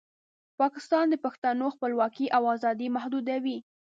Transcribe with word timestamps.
پاکستان 0.59 1.05
د 1.09 1.15
پښتنو 1.25 1.67
خپلواکۍ 1.75 2.25
او 2.37 2.43
ازادۍ 2.55 2.87
محدودوي. 2.95 3.57